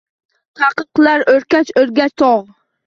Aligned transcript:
Taʼqib 0.59 0.89
qilar 1.01 1.27
oʼrkach-oʼrkach 1.35 2.13
togʼ. 2.19 2.43